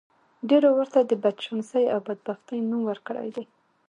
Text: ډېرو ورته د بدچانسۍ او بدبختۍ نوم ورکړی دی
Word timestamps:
ډېرو 0.49 0.69
ورته 0.77 0.99
د 1.03 1.11
بدچانسۍ 1.23 1.85
او 1.93 1.99
بدبختۍ 2.07 2.59
نوم 2.69 2.81
ورکړی 2.87 3.27
دی 3.35 3.45